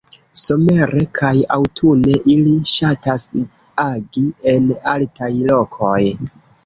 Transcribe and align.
Somere 0.43 1.01
kaj 1.17 1.33
aŭtune 1.57 2.15
ili 2.35 2.55
ŝatas 2.71 3.27
agi 3.89 4.25
en 4.55 4.73
altaj 4.95 5.33
lokoj. 5.53 5.99